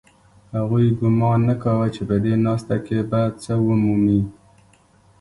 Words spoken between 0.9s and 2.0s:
ګومان نه کاوه